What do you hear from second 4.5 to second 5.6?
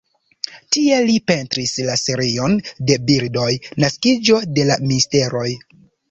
de la misteroj.